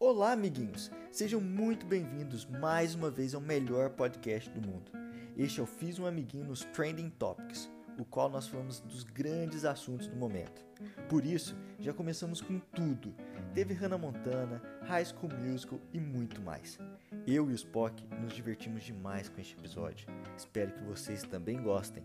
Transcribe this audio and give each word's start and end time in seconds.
Olá, 0.00 0.30
amiguinhos! 0.30 0.92
Sejam 1.10 1.40
muito 1.40 1.84
bem-vindos 1.84 2.44
mais 2.44 2.94
uma 2.94 3.10
vez 3.10 3.34
ao 3.34 3.40
melhor 3.40 3.90
podcast 3.90 4.48
do 4.50 4.64
mundo. 4.64 4.92
Este 5.36 5.58
é 5.58 5.62
o 5.64 5.66
Fiz 5.66 5.98
um 5.98 6.06
Amiguinho 6.06 6.44
nos 6.44 6.60
Trending 6.66 7.10
Topics, 7.10 7.68
o 7.98 8.04
qual 8.04 8.30
nós 8.30 8.46
falamos 8.46 8.78
dos 8.78 9.02
grandes 9.02 9.64
assuntos 9.64 10.06
do 10.06 10.14
momento. 10.14 10.64
Por 11.08 11.26
isso, 11.26 11.56
já 11.80 11.92
começamos 11.92 12.40
com 12.40 12.60
tudo. 12.76 13.12
Teve 13.52 13.74
Hannah 13.74 13.98
Montana, 13.98 14.62
High 14.82 15.06
School 15.06 15.32
Musical 15.34 15.80
e 15.92 15.98
muito 15.98 16.40
mais. 16.42 16.78
Eu 17.26 17.50
e 17.50 17.52
o 17.52 17.56
Spock 17.56 18.00
nos 18.20 18.32
divertimos 18.32 18.84
demais 18.84 19.28
com 19.28 19.40
este 19.40 19.58
episódio. 19.58 20.06
Espero 20.36 20.74
que 20.74 20.84
vocês 20.84 21.24
também 21.24 21.60
gostem. 21.60 22.04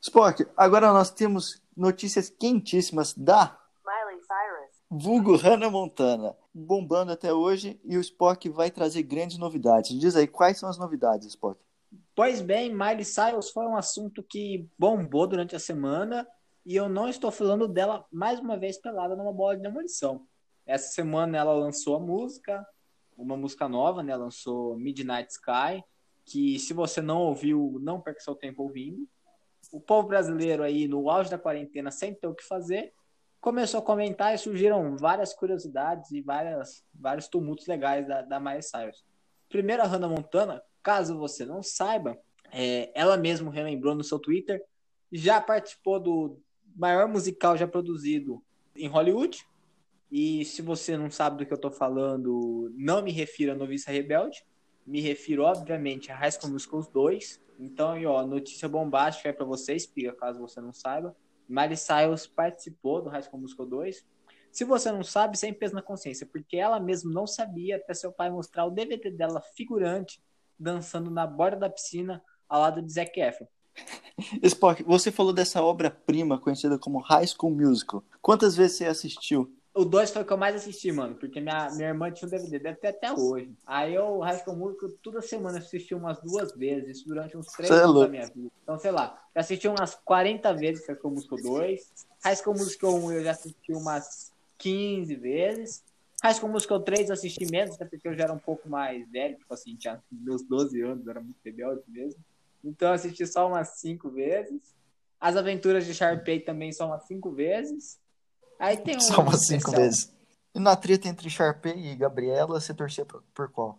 Spock, 0.00 0.46
agora 0.56 0.90
nós 0.90 1.10
temos 1.10 1.60
notícias 1.76 2.30
quentíssimas 2.30 3.12
da 3.12 3.61
vulgo 4.94 5.36
Hannah 5.36 5.70
Montana, 5.70 6.36
bombando 6.52 7.12
até 7.12 7.32
hoje 7.32 7.80
e 7.82 7.96
o 7.96 8.00
Spock 8.00 8.46
vai 8.50 8.70
trazer 8.70 9.02
grandes 9.02 9.38
novidades. 9.38 9.98
Diz 9.98 10.14
aí, 10.14 10.26
quais 10.26 10.58
são 10.58 10.68
as 10.68 10.76
novidades, 10.76 11.28
Spock? 11.28 11.58
Pois 12.14 12.42
bem, 12.42 12.70
Miley 12.70 13.04
Cyrus 13.04 13.48
foi 13.50 13.66
um 13.66 13.74
assunto 13.74 14.22
que 14.22 14.68
bombou 14.78 15.26
durante 15.26 15.56
a 15.56 15.58
semana 15.58 16.28
e 16.66 16.76
eu 16.76 16.90
não 16.90 17.08
estou 17.08 17.30
falando 17.30 17.66
dela 17.66 18.04
mais 18.12 18.38
uma 18.38 18.58
vez 18.58 18.76
pelada 18.76 19.16
numa 19.16 19.32
bola 19.32 19.56
de 19.56 19.62
demolição. 19.62 20.26
Essa 20.66 20.92
semana 20.92 21.38
ela 21.38 21.54
lançou 21.54 21.96
a 21.96 22.00
música, 22.00 22.66
uma 23.16 23.36
música 23.36 23.66
nova, 23.70 24.02
né? 24.02 24.14
Lançou 24.14 24.76
Midnight 24.76 25.32
Sky, 25.32 25.82
que 26.24 26.58
se 26.58 26.74
você 26.74 27.00
não 27.00 27.18
ouviu, 27.22 27.78
não 27.80 28.00
perca 28.00 28.20
seu 28.20 28.34
tempo 28.34 28.62
ouvindo. 28.62 29.08
O 29.72 29.80
povo 29.80 30.06
brasileiro 30.06 30.62
aí, 30.62 30.86
no 30.86 31.08
auge 31.08 31.30
da 31.30 31.38
quarentena, 31.38 31.90
sem 31.90 32.14
ter 32.14 32.26
o 32.26 32.34
que 32.34 32.44
fazer, 32.44 32.92
começou 33.42 33.80
a 33.80 33.82
comentar 33.82 34.32
e 34.32 34.38
surgiram 34.38 34.96
várias 34.96 35.34
curiosidades 35.34 36.12
e 36.12 36.22
várias, 36.22 36.84
vários 36.94 37.26
tumultos 37.26 37.66
legais 37.66 38.06
da, 38.06 38.22
da 38.22 38.38
Miley 38.38 38.62
Cyrus. 38.62 39.04
Primeiro, 39.48 39.82
a 39.82 39.86
Hannah 39.86 40.08
Montana, 40.08 40.62
caso 40.80 41.18
você 41.18 41.44
não 41.44 41.60
saiba, 41.60 42.16
é, 42.52 42.92
ela 42.94 43.16
mesma 43.16 43.50
relembrou 43.50 43.96
no 43.96 44.04
seu 44.04 44.20
Twitter, 44.20 44.62
já 45.10 45.40
participou 45.40 45.98
do 45.98 46.38
maior 46.76 47.08
musical 47.08 47.56
já 47.56 47.66
produzido 47.66 48.40
em 48.76 48.86
Hollywood. 48.86 49.44
E 50.08 50.44
se 50.44 50.62
você 50.62 50.96
não 50.96 51.10
sabe 51.10 51.38
do 51.38 51.46
que 51.46 51.52
eu 51.52 51.56
estou 51.56 51.72
falando, 51.72 52.72
não 52.76 53.02
me 53.02 53.10
refiro 53.10 53.52
a 53.52 53.56
Noviça 53.56 53.90
Rebelde, 53.90 54.44
me 54.86 55.00
refiro, 55.00 55.42
obviamente, 55.42 56.12
a 56.12 56.16
High 56.16 56.30
School 56.30 56.52
Musicals 56.52 56.86
2. 56.88 57.42
Então, 57.58 57.90
aí, 57.90 58.06
ó, 58.06 58.24
notícia 58.24 58.68
bombástica 58.68 59.30
é 59.30 59.32
para 59.32 59.44
vocês, 59.44 59.84
pica, 59.84 60.12
caso 60.12 60.38
você 60.38 60.60
não 60.60 60.72
saiba. 60.72 61.16
Miley 61.48 61.76
Cyrus 61.76 62.26
participou 62.26 63.02
do 63.02 63.10
High 63.10 63.22
School 63.22 63.40
Musical 63.40 63.66
2. 63.66 64.04
Se 64.50 64.64
você 64.64 64.92
não 64.92 65.02
sabe, 65.02 65.38
sem 65.38 65.52
peso 65.52 65.74
na 65.74 65.82
consciência, 65.82 66.26
porque 66.26 66.56
ela 66.56 66.78
mesmo 66.78 67.10
não 67.10 67.26
sabia 67.26 67.76
até 67.76 67.94
seu 67.94 68.12
pai 68.12 68.30
mostrar 68.30 68.66
o 68.66 68.70
DVD 68.70 69.10
dela 69.10 69.40
figurante 69.40 70.22
dançando 70.58 71.10
na 71.10 71.26
borda 71.26 71.56
da 71.60 71.70
piscina 71.70 72.22
ao 72.48 72.60
lado 72.60 72.82
de 72.82 72.92
Zac 72.92 73.18
Efron. 73.18 73.46
Spock, 74.42 74.82
você 74.82 75.10
falou 75.10 75.32
dessa 75.32 75.62
obra-prima 75.62 76.38
conhecida 76.38 76.78
como 76.78 77.00
High 77.00 77.26
School 77.26 77.54
Musical. 77.54 78.04
Quantas 78.20 78.54
vezes 78.54 78.76
você 78.76 78.84
assistiu? 78.84 79.50
O 79.74 79.86
2 79.86 80.10
foi 80.10 80.20
o 80.20 80.24
que 80.24 80.32
eu 80.32 80.36
mais 80.36 80.54
assisti, 80.54 80.92
mano, 80.92 81.14
porque 81.14 81.40
minha, 81.40 81.70
minha 81.70 81.88
irmã 81.88 82.10
tinha 82.10 82.28
um 82.28 82.30
DVD, 82.30 82.58
deve 82.58 82.76
ter 82.76 82.88
até 82.88 83.10
hoje. 83.10 83.50
Aí 83.66 83.94
eu, 83.94 84.18
High 84.18 84.42
School 84.44 84.56
Musical, 84.56 84.90
toda 85.02 85.22
semana 85.22 85.58
assisti 85.58 85.94
umas 85.94 86.20
duas 86.20 86.52
vezes, 86.52 86.98
isso 86.98 87.08
durante 87.08 87.38
uns 87.38 87.46
três 87.46 87.70
é 87.70 87.74
anos 87.74 88.00
da 88.00 88.08
minha 88.08 88.26
vida. 88.26 88.50
Então, 88.62 88.78
sei 88.78 88.90
lá, 88.90 89.18
já 89.34 89.40
assisti 89.40 89.66
umas 89.66 89.94
40 89.94 90.52
vezes 90.52 90.86
High 90.86 90.98
School 90.98 91.14
Musical 91.14 91.38
2. 91.38 91.92
High 92.22 92.36
School 92.36 92.56
Musical 92.58 92.94
1 92.96 93.12
eu 93.12 93.24
já 93.24 93.30
assisti 93.30 93.72
umas 93.72 94.32
15 94.58 95.14
vezes. 95.14 95.82
High 96.22 96.34
School 96.34 96.52
Musical 96.52 96.80
3 96.80 97.08
eu 97.08 97.14
assisti 97.14 97.50
menos, 97.50 97.74
até 97.74 97.86
porque 97.86 98.06
eu 98.06 98.14
já 98.14 98.24
era 98.24 98.32
um 98.32 98.38
pouco 98.38 98.68
mais 98.68 99.10
velho, 99.10 99.38
tipo 99.38 99.54
assim, 99.54 99.74
tinha 99.74 100.02
meus 100.10 100.42
12 100.42 100.82
anos, 100.82 101.08
era 101.08 101.20
muito 101.20 101.38
rebelde 101.42 101.82
mesmo. 101.88 102.20
Então 102.62 102.88
eu 102.88 102.94
assisti 102.94 103.26
só 103.26 103.48
umas 103.48 103.68
5 103.80 104.10
vezes. 104.10 104.60
As 105.18 105.34
Aventuras 105.34 105.86
de 105.86 105.94
Sharpay 105.94 106.40
também 106.40 106.72
só 106.72 106.86
umas 106.86 107.04
5 107.04 107.30
vezes. 107.30 108.01
Aí 108.62 108.76
tem 108.80 108.96
um. 108.96 109.00
Só 109.00 109.20
umas 109.20 109.44
cinco 109.44 109.72
vezes. 109.72 110.14
E 110.54 110.60
na 110.60 110.76
treta 110.76 111.08
entre 111.08 111.28
Sharpay 111.28 111.92
e 111.92 111.96
Gabriela, 111.96 112.60
você 112.60 112.72
torcia 112.72 113.04
por, 113.04 113.22
por 113.34 113.50
qual? 113.50 113.78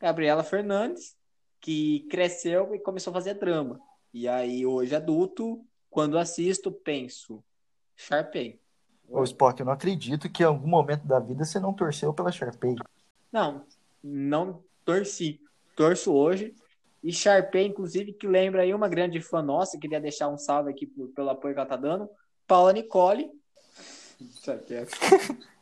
Gabriela 0.00 0.42
Fernandes, 0.42 1.14
que 1.60 2.06
cresceu 2.10 2.74
e 2.74 2.78
começou 2.78 3.10
a 3.10 3.14
fazer 3.14 3.34
drama. 3.34 3.78
E 4.14 4.26
aí, 4.26 4.64
hoje 4.64 4.94
adulto, 4.94 5.64
quando 5.90 6.18
assisto, 6.18 6.72
penso, 6.72 7.42
Sharpay. 7.96 8.58
Ô, 9.08 9.22
Spock, 9.24 9.60
eu 9.60 9.66
não 9.66 9.72
acredito 9.72 10.30
que 10.30 10.42
em 10.42 10.46
algum 10.46 10.68
momento 10.68 11.06
da 11.06 11.18
vida 11.18 11.44
você 11.44 11.60
não 11.60 11.74
torceu 11.74 12.14
pela 12.14 12.32
Sharpay. 12.32 12.76
Não, 13.30 13.66
não 14.02 14.62
torci. 14.84 15.40
Torço 15.76 16.12
hoje. 16.12 16.54
E 17.02 17.12
Sharpay, 17.12 17.66
inclusive, 17.66 18.12
que 18.12 18.26
lembra 18.26 18.62
aí 18.62 18.72
uma 18.72 18.88
grande 18.88 19.20
fã 19.20 19.42
nossa, 19.42 19.78
queria 19.78 20.00
deixar 20.00 20.28
um 20.28 20.38
salve 20.38 20.70
aqui 20.70 20.86
pelo 20.86 21.30
apoio 21.30 21.54
que 21.54 21.60
ela 21.60 21.68
tá 21.68 21.76
dando. 21.76 22.08
Paula 22.46 22.72
Nicole, 22.72 23.30
Deixa 24.22 24.58
quieto. 24.58 24.92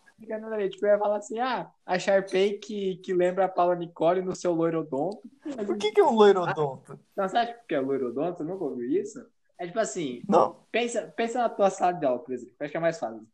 tipo, 0.70 0.86
eu 0.86 0.92
ia 0.92 0.98
falar 0.98 1.16
assim, 1.16 1.38
ah, 1.38 1.70
a 1.84 1.98
Sharpay 1.98 2.58
que, 2.58 2.96
que 2.96 3.14
lembra 3.14 3.46
a 3.46 3.48
Paula 3.48 3.74
Nicole 3.74 4.22
no 4.22 4.36
seu 4.36 4.52
loirodonto. 4.52 5.22
Por 5.66 5.78
que, 5.78 5.92
que 5.92 6.00
é 6.00 6.04
um 6.04 6.14
loirodonto? 6.14 6.98
Então, 7.12 7.28
você 7.28 7.38
acha 7.38 7.58
que 7.66 7.74
é 7.74 7.80
loirodonto? 7.80 8.38
Você 8.38 8.44
nunca 8.44 8.64
ouviu 8.64 8.90
isso? 8.90 9.26
É 9.58 9.66
tipo 9.66 9.78
assim, 9.78 10.22
não. 10.28 10.56
Pensa, 10.72 11.12
pensa 11.14 11.38
na 11.38 11.48
tua 11.48 11.68
sala 11.68 11.92
de 11.92 12.06
aula, 12.06 12.18
por 12.18 12.32
exemplo, 12.32 12.54
acho 12.58 12.70
que 12.70 12.76
é 12.76 12.80
mais 12.80 12.98
fácil, 12.98 13.26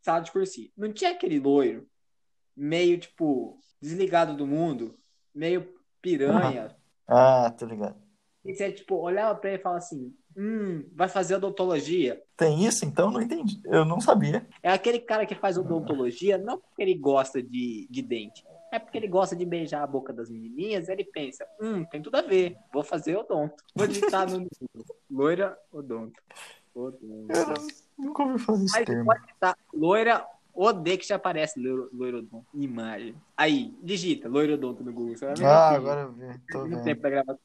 sala 0.00 0.20
de 0.20 0.30
cursinho. 0.30 0.70
Não 0.76 0.92
tinha 0.92 1.10
aquele 1.10 1.40
loiro 1.40 1.88
meio, 2.56 2.98
tipo, 2.98 3.58
desligado 3.80 4.36
do 4.36 4.46
mundo, 4.46 4.96
meio 5.34 5.74
piranha. 6.00 6.76
Ah, 7.08 7.50
tô 7.50 7.66
ligado. 7.66 7.96
E 8.44 8.54
você, 8.54 8.70
tipo, 8.72 8.96
olhava 8.96 9.38
pra 9.38 9.50
ele 9.50 9.58
e 9.58 9.62
falava 9.62 9.78
assim, 9.78 10.14
Hum, 10.36 10.84
vai 10.94 11.08
fazer 11.08 11.36
odontologia. 11.36 12.22
Tem 12.36 12.64
isso? 12.64 12.84
Então 12.84 13.10
não 13.10 13.20
entendi. 13.20 13.60
Eu 13.64 13.84
não 13.84 14.00
sabia. 14.00 14.46
É 14.62 14.70
aquele 14.72 14.98
cara 14.98 15.26
que 15.26 15.34
faz 15.34 15.56
odontologia 15.58 16.38
não 16.38 16.58
porque 16.58 16.82
ele 16.82 16.94
gosta 16.94 17.42
de, 17.42 17.86
de 17.90 18.02
dente. 18.02 18.44
É 18.72 18.78
porque 18.78 18.96
ele 18.96 19.08
gosta 19.08 19.36
de 19.36 19.44
beijar 19.44 19.82
a 19.82 19.86
boca 19.86 20.12
das 20.12 20.30
menininhas. 20.30 20.88
Ele 20.88 21.04
pensa, 21.04 21.46
hum, 21.60 21.84
tem 21.84 22.00
tudo 22.00 22.16
a 22.16 22.22
ver. 22.22 22.56
Vou 22.72 22.82
fazer 22.82 23.16
odonto. 23.16 23.62
Vou 23.74 23.86
digitar 23.86 24.26
no 24.30 24.46
loira 25.10 25.58
odonto. 25.70 26.18
odonto. 26.74 27.02
Eu 27.04 28.04
nunca 28.06 28.22
ouvi 28.22 28.38
fazer 28.38 28.64
esse 28.64 28.84
termo. 28.84 29.04
Pode 29.04 29.20
digitar 29.26 29.56
loira 29.74 30.26
Odeio 30.54 30.98
que 30.98 31.06
já 31.06 31.16
aparece 31.16 31.58
loirodonto. 31.92 32.46
Imagem. 32.52 33.14
Aí, 33.36 33.74
digita 33.82 34.28
loirodonto 34.28 34.84
no 34.84 34.92
Google. 34.92 35.14
ah, 35.44 35.70
agora 35.70 36.02
eu 36.02 36.12
vi. 36.12 36.38
Tô 36.50 36.64
vendo. 36.64 36.84
tempo 36.84 37.00
pra 37.00 37.10
gravar. 37.10 37.38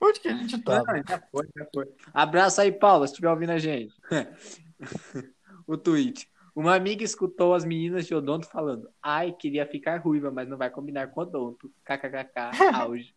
Onde 0.00 0.20
que 0.20 0.28
a 0.28 0.32
gente 0.34 0.62
tá? 0.62 0.82
já 1.06 1.22
foi, 1.30 1.46
já 1.56 1.66
foi. 1.74 1.86
Abraço 2.12 2.60
aí, 2.60 2.72
Paulo, 2.72 3.06
se 3.06 3.12
estiver 3.12 3.30
ouvindo 3.30 3.50
a 3.50 3.58
gente. 3.58 3.94
o 5.66 5.76
tweet. 5.76 6.28
Uma 6.54 6.76
amiga 6.76 7.02
escutou 7.02 7.52
as 7.52 7.64
meninas 7.64 8.06
de 8.06 8.14
odonto 8.14 8.46
falando: 8.46 8.88
Ai, 9.02 9.32
queria 9.32 9.66
ficar 9.66 10.00
ruiva, 10.00 10.30
mas 10.30 10.48
não 10.48 10.56
vai 10.56 10.70
combinar 10.70 11.08
com 11.08 11.20
odonto. 11.20 11.70
KKKK, 11.84 12.50
auge. 12.74 13.14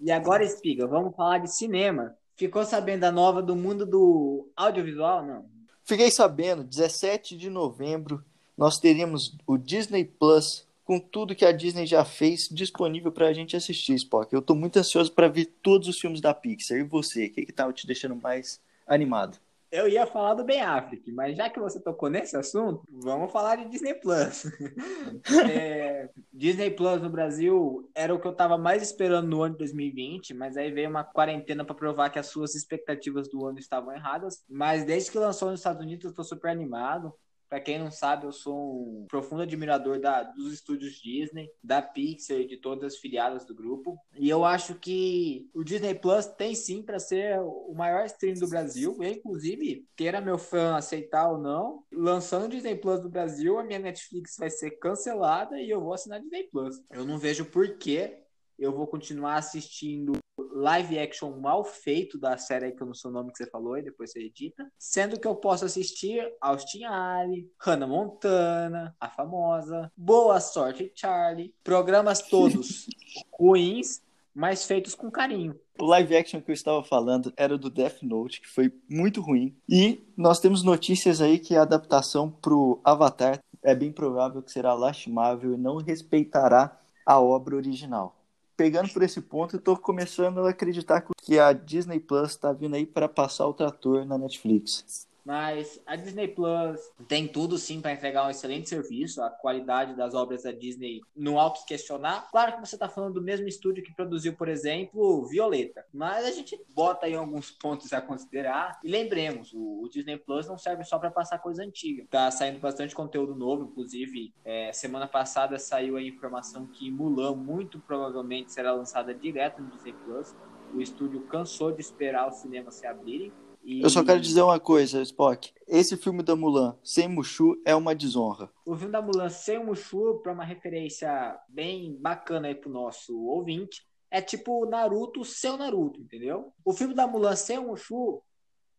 e 0.00 0.10
agora, 0.10 0.44
Espiga, 0.44 0.86
vamos 0.86 1.16
falar 1.16 1.38
de 1.38 1.52
cinema. 1.52 2.14
Ficou 2.36 2.64
sabendo 2.64 3.00
da 3.00 3.12
nova 3.12 3.42
do 3.42 3.54
mundo 3.54 3.86
do 3.86 4.48
audiovisual, 4.56 5.24
não? 5.24 5.44
Fiquei 5.84 6.10
sabendo, 6.10 6.64
17 6.64 7.36
de 7.36 7.50
novembro 7.50 8.24
nós 8.56 8.78
teremos 8.78 9.36
o 9.46 9.56
Disney 9.56 10.04
Plus 10.04 10.66
com 10.84 10.98
tudo 10.98 11.34
que 11.34 11.44
a 11.44 11.52
Disney 11.52 11.86
já 11.86 12.04
fez 12.04 12.48
disponível 12.50 13.10
para 13.10 13.28
a 13.28 13.32
gente 13.32 13.56
assistir, 13.56 13.94
Spock. 13.94 14.32
Eu 14.32 14.40
estou 14.40 14.54
muito 14.54 14.78
ansioso 14.78 15.12
para 15.12 15.28
ver 15.28 15.46
todos 15.62 15.88
os 15.88 15.98
filmes 15.98 16.20
da 16.20 16.34
Pixar. 16.34 16.78
E 16.78 16.82
você, 16.82 17.26
o 17.26 17.30
que 17.30 17.46
que 17.46 17.52
tá 17.52 17.72
te 17.72 17.86
deixando 17.86 18.16
mais 18.16 18.60
animado? 18.86 19.38
Eu 19.72 19.88
ia 19.88 20.06
falar 20.06 20.34
do 20.34 20.44
Ben 20.44 20.60
Affleck, 20.60 21.10
mas 21.10 21.34
já 21.34 21.48
que 21.48 21.58
você 21.58 21.80
tocou 21.80 22.10
nesse 22.10 22.36
assunto, 22.36 22.82
vamos 22.90 23.32
falar 23.32 23.56
de 23.56 23.70
Disney 23.70 23.94
Plus. 23.94 24.44
é, 25.50 26.10
Disney 26.30 26.70
Plus 26.70 27.00
no 27.00 27.08
Brasil 27.08 27.90
era 27.94 28.14
o 28.14 28.20
que 28.20 28.26
eu 28.26 28.32
estava 28.32 28.58
mais 28.58 28.82
esperando 28.82 29.28
no 29.28 29.42
ano 29.42 29.54
de 29.54 29.60
2020, 29.60 30.34
mas 30.34 30.58
aí 30.58 30.70
veio 30.70 30.90
uma 30.90 31.02
quarentena 31.02 31.64
para 31.64 31.74
provar 31.74 32.10
que 32.10 32.18
as 32.18 32.26
suas 32.26 32.54
expectativas 32.54 33.30
do 33.30 33.46
ano 33.46 33.58
estavam 33.58 33.94
erradas. 33.94 34.44
Mas 34.46 34.84
desde 34.84 35.10
que 35.10 35.18
lançou 35.18 35.50
nos 35.50 35.60
Estados 35.60 35.80
Unidos, 35.80 36.04
eu 36.04 36.10
estou 36.10 36.24
super 36.24 36.50
animado. 36.50 37.10
Para 37.52 37.60
quem 37.60 37.78
não 37.78 37.90
sabe, 37.90 38.24
eu 38.24 38.32
sou 38.32 39.02
um 39.02 39.06
profundo 39.06 39.42
admirador 39.42 40.00
da, 40.00 40.22
dos 40.22 40.54
estúdios 40.54 40.94
Disney, 40.94 41.50
da 41.62 41.82
Pixar 41.82 42.38
e 42.38 42.46
de 42.46 42.56
todas 42.56 42.82
as 42.82 42.96
filiadas 42.98 43.44
do 43.44 43.54
grupo. 43.54 43.98
E 44.18 44.26
eu 44.26 44.42
acho 44.42 44.76
que 44.76 45.50
o 45.52 45.62
Disney 45.62 45.94
Plus 45.94 46.24
tem 46.24 46.54
sim 46.54 46.82
para 46.82 46.98
ser 46.98 47.38
o 47.40 47.74
maior 47.76 48.06
stream 48.06 48.36
do 48.36 48.48
Brasil. 48.48 48.96
E, 49.02 49.12
inclusive, 49.12 49.86
queira 49.94 50.18
meu 50.18 50.38
fã 50.38 50.76
aceitar 50.76 51.30
ou 51.30 51.36
não, 51.36 51.84
lançando 51.92 52.46
o 52.46 52.48
Disney 52.48 52.74
Plus 52.74 53.00
do 53.00 53.10
Brasil, 53.10 53.58
a 53.58 53.64
minha 53.64 53.78
Netflix 53.78 54.34
vai 54.38 54.48
ser 54.48 54.70
cancelada 54.78 55.60
e 55.60 55.68
eu 55.68 55.82
vou 55.82 55.92
assinar 55.92 56.22
Disney 56.22 56.44
Plus. 56.44 56.76
Eu 56.90 57.04
não 57.04 57.18
vejo 57.18 57.44
por 57.44 57.76
que 57.76 58.16
eu 58.58 58.72
vou 58.72 58.86
continuar 58.86 59.34
assistindo 59.34 60.21
live 60.54 60.98
action 60.98 61.30
mal 61.40 61.64
feito 61.64 62.18
da 62.18 62.36
série 62.36 62.72
que 62.72 62.82
eu 62.82 62.86
não 62.86 62.94
sei 62.94 63.10
o 63.10 63.12
nome 63.12 63.32
que 63.32 63.38
você 63.38 63.50
falou 63.50 63.78
e 63.78 63.82
depois 63.82 64.12
você 64.12 64.20
edita. 64.20 64.70
Sendo 64.78 65.18
que 65.18 65.26
eu 65.26 65.34
posso 65.34 65.64
assistir 65.64 66.32
Austin 66.40 66.84
Alley, 66.84 67.50
Hannah 67.58 67.86
Montana, 67.86 68.94
a 69.00 69.08
famosa, 69.08 69.90
Boa 69.96 70.40
Sorte 70.40 70.92
Charlie, 70.94 71.54
programas 71.64 72.22
todos 72.28 72.86
ruins, 73.32 74.02
mas 74.34 74.64
feitos 74.64 74.94
com 74.94 75.10
carinho. 75.10 75.58
O 75.78 75.86
live 75.86 76.16
action 76.16 76.40
que 76.40 76.50
eu 76.50 76.54
estava 76.54 76.82
falando 76.82 77.32
era 77.36 77.58
do 77.58 77.70
Death 77.70 78.02
Note, 78.02 78.40
que 78.40 78.48
foi 78.48 78.72
muito 78.88 79.20
ruim. 79.20 79.56
E 79.68 80.06
nós 80.16 80.38
temos 80.38 80.62
notícias 80.62 81.20
aí 81.20 81.38
que 81.38 81.56
a 81.56 81.62
adaptação 81.62 82.30
pro 82.30 82.80
Avatar 82.84 83.40
é 83.62 83.74
bem 83.74 83.92
provável 83.92 84.42
que 84.42 84.50
será 84.50 84.74
lastimável 84.74 85.54
e 85.54 85.56
não 85.56 85.76
respeitará 85.76 86.78
a 87.06 87.20
obra 87.20 87.56
original. 87.56 88.21
Pegando 88.56 88.92
por 88.92 89.02
esse 89.02 89.20
ponto, 89.20 89.56
eu 89.56 89.58
estou 89.58 89.76
começando 89.76 90.40
a 90.40 90.50
acreditar 90.50 91.04
que 91.16 91.38
a 91.38 91.52
Disney 91.52 91.98
Plus 91.98 92.30
está 92.30 92.52
vindo 92.52 92.74
aí 92.76 92.86
para 92.86 93.08
passar 93.08 93.46
o 93.46 93.54
trator 93.54 94.04
na 94.04 94.18
Netflix. 94.18 95.06
Mas 95.24 95.80
a 95.86 95.96
Disney 95.96 96.28
Plus 96.28 96.80
tem 97.06 97.28
tudo 97.28 97.56
sim 97.58 97.80
para 97.80 97.92
entregar 97.92 98.26
um 98.26 98.30
excelente 98.30 98.68
serviço. 98.68 99.22
A 99.22 99.30
qualidade 99.30 99.94
das 99.96 100.14
obras 100.14 100.42
da 100.42 100.52
Disney 100.52 101.00
não 101.16 101.38
auto 101.38 101.64
questionar. 101.66 102.28
Claro 102.30 102.54
que 102.54 102.60
você 102.60 102.76
está 102.76 102.88
falando 102.88 103.14
do 103.14 103.22
mesmo 103.22 103.46
estúdio 103.48 103.84
que 103.84 103.94
produziu, 103.94 104.34
por 104.34 104.48
exemplo, 104.48 105.26
Violeta. 105.26 105.84
Mas 105.92 106.26
a 106.26 106.30
gente 106.30 106.60
bota 106.74 107.06
aí 107.06 107.14
alguns 107.14 107.50
pontos 107.50 107.92
a 107.92 108.00
considerar. 108.00 108.80
E 108.82 108.90
lembremos, 108.90 109.52
o, 109.52 109.82
o 109.82 109.88
Disney 109.88 110.18
Plus 110.18 110.48
não 110.48 110.58
serve 110.58 110.84
só 110.84 110.98
para 110.98 111.10
passar 111.10 111.38
coisa 111.38 111.62
antiga. 111.62 112.04
Tá 112.10 112.30
saindo 112.30 112.58
bastante 112.58 112.94
conteúdo 112.94 113.34
novo. 113.34 113.64
Inclusive, 113.64 114.32
é, 114.44 114.72
semana 114.72 115.06
passada 115.06 115.58
saiu 115.58 115.96
a 115.96 116.02
informação 116.02 116.66
que 116.66 116.90
Mulan 116.90 117.36
muito 117.36 117.78
provavelmente 117.80 118.52
será 118.52 118.72
lançada 118.72 119.14
direto 119.14 119.62
no 119.62 119.70
Disney 119.70 119.94
Plus. 120.04 120.34
O 120.74 120.80
estúdio 120.80 121.20
cansou 121.26 121.70
de 121.70 121.80
esperar 121.80 122.28
os 122.28 122.36
cinemas 122.36 122.74
se 122.74 122.86
abrirem 122.86 123.32
e... 123.62 123.82
Eu 123.82 123.90
só 123.90 124.04
quero 124.04 124.20
dizer 124.20 124.42
uma 124.42 124.58
coisa, 124.58 125.02
Spock. 125.02 125.52
Esse 125.66 125.96
filme 125.96 126.22
da 126.22 126.34
Mulan 126.34 126.76
sem 126.82 127.08
Mushu 127.08 127.60
é 127.64 127.74
uma 127.74 127.94
desonra. 127.94 128.50
O 128.64 128.76
filme 128.76 128.92
da 128.92 129.02
Mulan 129.02 129.28
sem 129.28 129.64
Mushu, 129.64 130.20
para 130.22 130.32
uma 130.32 130.44
referência 130.44 131.38
bem 131.48 131.96
bacana 132.00 132.48
aí 132.48 132.54
pro 132.54 132.70
nosso 132.70 133.18
ouvinte, 133.26 133.86
é 134.10 134.20
tipo 134.20 134.66
Naruto 134.66 135.24
sem 135.24 135.56
Naruto, 135.56 136.00
entendeu? 136.00 136.52
O 136.64 136.72
filme 136.72 136.94
da 136.94 137.06
Mulan 137.06 137.36
sem 137.36 137.58
Mushu 137.58 138.22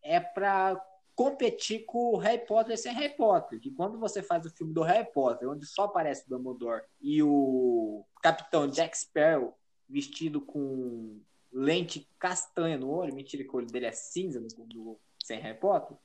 é 0.03 0.19
pra 0.19 0.79
competir 1.15 1.85
com 1.85 2.13
o 2.13 2.17
Harry 2.17 2.45
Potter 2.45 2.77
sem 2.77 2.93
Harry 2.93 3.15
Potter. 3.15 3.59
Que 3.59 3.71
quando 3.71 3.99
você 3.99 4.21
faz 4.21 4.45
o 4.45 4.49
filme 4.49 4.73
do 4.73 4.83
Harry 4.83 5.07
Potter, 5.11 5.49
onde 5.49 5.65
só 5.65 5.83
aparece 5.83 6.25
o 6.25 6.29
Dumbledore 6.29 6.83
e 7.01 7.21
o 7.23 8.05
Capitão 8.21 8.67
Jack 8.67 8.97
Sparrow 8.97 9.57
vestido 9.87 10.41
com 10.41 11.19
lente 11.53 12.09
castanha 12.17 12.77
no 12.77 12.89
olho, 12.89 13.13
mentira 13.13 13.43
que 13.43 13.49
o 13.49 13.57
olho 13.57 13.67
dele 13.67 13.85
é 13.85 13.91
cinza 13.91 14.39
no, 14.39 14.47
no, 14.73 14.99
sem 15.23 15.39
Harry 15.39 15.59
Potter, 15.59 15.95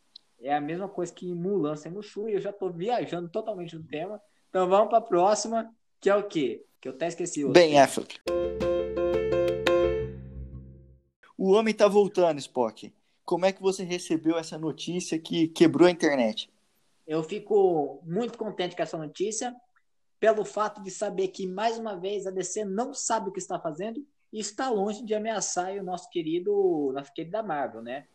é 0.41 0.55
a 0.55 0.61
mesma 0.61 0.89
coisa 0.89 1.13
que 1.13 1.33
Mulan 1.35 1.75
sem 1.75 1.91
Mushu, 1.91 2.29
e 2.29 2.35
eu 2.35 2.41
já 2.41 2.53
tô 2.53 2.71
viajando 2.71 3.29
totalmente 3.29 3.75
no 3.75 3.83
tema. 3.83 4.21
Então 4.51 4.69
vamos 4.69 4.89
para 4.89 4.99
a 4.99 5.03
próxima, 5.03 5.75
que 6.01 6.09
é 6.09 6.15
o 6.15 6.29
quê? 6.29 6.65
Que 6.81 6.89
eu 6.89 6.93
até 6.93 7.09
esqueci. 7.09 7.45
Outro. 7.45 7.61
Ben 7.61 7.81
Affleck. 7.81 8.21
O 11.37 11.53
homem 11.53 11.75
tá 11.75 11.89
voltando, 11.89 12.39
Spock. 12.39 12.93
Como 13.25 13.47
é 13.47 13.53
que 13.53 13.61
você 13.61 13.83
recebeu 13.83 14.39
essa 14.39 14.59
notícia 14.59 15.19
que 15.19 15.49
quebrou 15.49 15.89
a 15.89 15.91
internet? 15.91 16.51
Eu 17.07 17.23
fico 17.23 18.03
muito 18.05 18.39
contente 18.39 18.77
com 18.77 18.83
essa 18.83 18.99
notícia, 18.99 19.55
pelo 20.21 20.45
fato 20.45 20.83
de 20.83 20.91
saber 20.91 21.29
que, 21.29 21.47
mais 21.47 21.79
uma 21.79 21.97
vez, 21.97 22.27
a 22.27 22.31
DC 22.31 22.65
não 22.65 22.93
sabe 22.93 23.29
o 23.29 23.33
que 23.33 23.39
está 23.39 23.59
fazendo 23.59 24.05
e 24.33 24.41
está 24.41 24.69
longe 24.69 25.05
de 25.05 25.15
ameaçar 25.15 25.73
o 25.73 25.83
nosso 25.83 26.09
querido, 26.11 26.93
nosso 26.95 27.13
querido 27.13 27.43
Marvel, 27.43 27.83
né? 27.83 28.07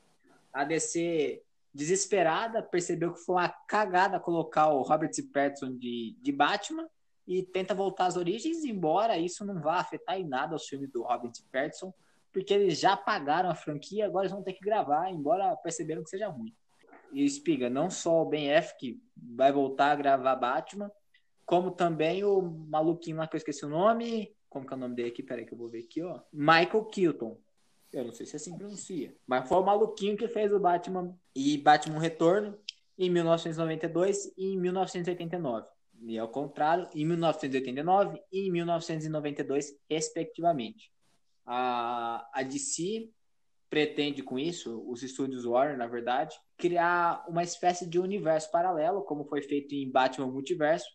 A 0.52 0.64
DC 0.64 1.42
desesperada 1.74 2.62
percebeu 2.62 3.14
que 3.14 3.20
foi 3.20 3.36
uma 3.36 3.50
cagada 3.50 4.20
colocar 4.20 4.70
o 4.70 4.84
Robert 4.84 5.12
Pattinson 5.34 5.76
de, 5.76 6.16
de 6.22 6.32
Batman 6.32 6.88
e 7.26 7.42
tenta 7.42 7.74
voltar 7.74 8.06
às 8.06 8.18
origens, 8.18 8.64
embora 8.64 9.18
isso 9.18 9.44
não 9.44 9.60
vá 9.60 9.80
afetar 9.80 10.20
em 10.20 10.28
nada 10.28 10.56
os 10.56 10.68
filmes 10.68 10.92
do 10.92 11.02
Robert 11.02 11.32
Pattinson, 11.52 11.92
porque 12.32 12.54
eles 12.54 12.80
já 12.80 12.96
pagaram 12.96 13.50
a 13.50 13.56
franquia, 13.56 14.06
agora 14.06 14.26
eles 14.26 14.34
vão 14.34 14.44
ter 14.44 14.54
que 14.54 14.64
gravar, 14.64 15.10
embora 15.10 15.56
perceberam 15.58 16.04
que 16.04 16.10
seja 16.10 16.28
ruim. 16.28 16.54
E 17.12 17.24
Espiga, 17.24 17.70
não 17.70 17.90
só 17.90 18.22
o 18.22 18.26
Ben 18.26 18.50
que 18.80 19.02
vai 19.16 19.52
voltar 19.52 19.92
a 19.92 19.96
gravar 19.96 20.36
Batman, 20.36 20.92
como 21.46 21.72
também 21.72 22.24
o 22.24 22.42
maluquinho 22.42 23.18
lá 23.18 23.28
que 23.28 23.36
eu 23.36 23.38
esqueci 23.38 23.66
o 23.66 23.70
nome, 23.70 24.34
como 24.54 24.68
que 24.68 24.74
é 24.74 24.78
o 24.78 24.80
nome 24.80 24.96
dele 24.96 25.10
aqui? 25.10 25.24
Peraí 25.24 25.46
que 25.46 25.54
eu 25.54 25.58
vou 25.58 25.68
ver 25.68 25.80
aqui, 25.80 26.02
ó. 26.04 26.22
Michael 26.32 26.86
Keaton. 26.86 27.38
Eu 27.92 28.06
não 28.06 28.14
sei 28.14 28.26
se 28.26 28.36
assim 28.36 28.56
pronuncia. 28.56 29.16
Mas 29.26 29.50
foi 29.50 29.58
o 29.58 29.66
maluquinho 29.66 30.16
que 30.16 30.28
fez 30.28 30.54
o 30.54 30.60
Batman 30.60 31.18
e 31.36 31.58
Batman 31.58 32.00
Retorno 32.00 32.58
em 32.98 33.10
1992 33.10 34.32
e 34.38 34.54
em 34.54 34.58
1989. 34.60 35.68
E 36.06 36.18
ao 36.18 36.28
contrário, 36.28 36.88
em 36.94 37.06
1989 37.06 38.22
e 38.32 38.48
em 38.48 38.52
1992, 38.52 39.74
respectivamente. 39.90 40.92
A, 41.46 42.30
a 42.34 42.44
DC 42.44 43.10
pretende 43.70 44.22
com 44.22 44.38
isso, 44.38 44.84
os 44.88 45.02
estúdios 45.02 45.46
Warner, 45.46 45.78
na 45.78 45.88
verdade, 45.88 46.36
criar 46.58 47.26
uma 47.28 47.42
espécie 47.42 47.90
de 47.90 48.00
universo 48.00 48.52
paralelo, 48.52 49.02
como 49.02 49.26
foi 49.26 49.42
feito 49.42 49.74
em 49.74 49.90
Batman 49.90 50.28
Multiverso, 50.28 50.86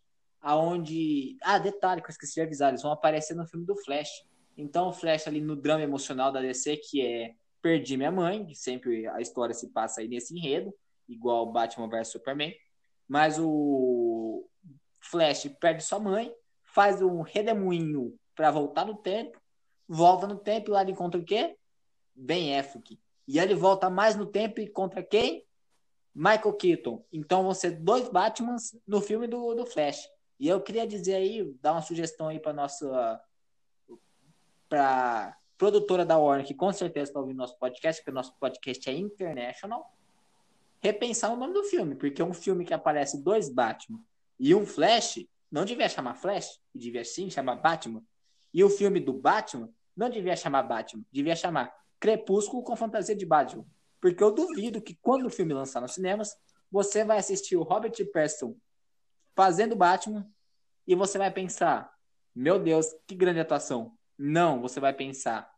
aonde 0.41 1.37
ah 1.43 1.59
detalhe 1.59 2.01
que 2.01 2.09
eu 2.09 2.13
esqueci 2.13 2.35
de 2.35 2.43
avisar 2.43 2.71
eles 2.71 2.83
vão 2.83 2.93
aparecer 2.93 3.35
no 3.35 3.47
filme 3.47 3.67
do 3.67 3.77
Flash. 3.77 4.11
Então 4.57 4.89
o 4.89 4.93
Flash 4.93 5.27
ali 5.27 5.41
no 5.41 5.57
drama 5.57 5.83
emocional 5.83 6.33
da 6.33 6.41
DC 6.41 6.77
que 6.77 7.05
é 7.05 7.35
perdi 7.61 7.97
minha 7.97 8.13
mãe 8.13 8.55
sempre 8.55 9.07
a 9.09 9.21
história 9.21 9.55
se 9.55 9.69
passa 9.71 10.01
aí 10.01 10.09
nesse 10.09 10.37
enredo 10.37 10.73
igual 11.09 11.51
Batman 11.51 11.89
vs 11.89 12.09
Superman. 12.09 12.55
Mas 13.07 13.39
o 13.39 14.49
Flash 15.01 15.49
perde 15.61 15.83
sua 15.83 15.99
mãe 15.99 16.33
faz 16.63 17.01
um 17.03 17.23
redemoinho 17.23 18.15
para 18.35 18.51
voltar 18.51 18.85
no 18.85 18.97
tempo 18.97 19.39
volta 19.89 20.27
no 20.27 20.37
tempo 20.37 20.71
e 20.71 20.73
lá 20.73 20.83
ele 20.83 20.93
encontra 20.93 21.19
o 21.19 21.25
quê? 21.25 21.57
Ben 22.15 22.59
Affleck. 22.59 23.01
E 23.27 23.39
ele 23.39 23.55
volta 23.55 23.89
mais 23.89 24.15
no 24.17 24.27
tempo 24.27 24.61
e 24.61 24.69
contra 24.69 25.03
quem? 25.03 25.45
Michael 26.15 26.53
Keaton. 26.55 27.05
Então 27.13 27.43
vão 27.43 27.55
ser 27.55 27.71
dois 27.71 28.09
Batmans 28.09 28.77
no 28.87 29.01
filme 29.01 29.27
do, 29.27 29.55
do 29.55 29.65
Flash 29.65 30.07
e 30.39 30.49
eu 30.49 30.61
queria 30.61 30.87
dizer 30.87 31.15
aí, 31.15 31.53
dar 31.61 31.73
uma 31.73 31.83
sugestão 31.83 32.29
aí 32.29 32.39
para 32.39 32.53
nossa 32.53 33.21
para 34.69 35.37
produtora 35.57 36.05
da 36.05 36.17
Warner, 36.19 36.47
que 36.47 36.55
com 36.55 36.73
certeza 36.73 37.11
está 37.11 37.21
ouvindo 37.21 37.39
nosso 37.39 37.59
podcast, 37.59 38.01
porque 38.01 38.11
o 38.11 38.15
nosso 38.15 38.39
podcast 38.39 38.89
é 38.89 38.93
international, 38.93 39.93
repensar 40.81 41.33
o 41.33 41.37
nome 41.37 41.53
do 41.53 41.65
filme, 41.65 41.97
porque 41.97 42.23
um 42.23 42.33
filme 42.33 42.65
que 42.65 42.73
aparece 42.73 43.23
dois 43.23 43.49
Batman 43.49 44.01
e 44.39 44.55
um 44.55 44.65
Flash, 44.65 45.27
não 45.51 45.65
devia 45.65 45.89
chamar 45.89 46.15
Flash, 46.15 46.61
devia 46.73 47.05
sim 47.05 47.29
chamar 47.29 47.57
Batman. 47.57 48.03
E 48.55 48.63
o 48.63 48.71
filme 48.71 49.01
do 49.01 49.13
Batman 49.13 49.69
não 49.97 50.09
devia 50.09 50.37
chamar 50.37 50.63
Batman, 50.63 51.05
devia 51.11 51.35
chamar 51.35 51.75
Crepúsculo 51.99 52.63
com 52.63 52.77
fantasia 52.77 53.17
de 53.17 53.27
Batman. 53.27 53.67
Porque 54.01 54.23
eu 54.23 54.31
duvido 54.31 54.81
que 54.81 54.97
quando 55.03 55.27
o 55.27 55.31
filme 55.31 55.53
lançar 55.53 55.81
nos 55.81 55.95
cinemas, 55.95 56.37
você 56.71 57.05
vai 57.05 57.19
assistir 57.19 57.57
o 57.57 57.63
Robert 57.63 57.93
Pattinson 58.13 58.55
fazendo 59.39 59.77
Batman 59.77 60.27
e 60.85 60.97
você 60.97 61.17
vai 61.17 61.31
pensar: 61.31 61.93
meu 62.35 62.59
Deus, 62.59 62.87
que 63.07 63.15
grande 63.15 63.39
atuação. 63.39 63.93
Não, 64.19 64.61
você 64.61 64.81
vai 64.81 64.93
pensar: 64.93 65.49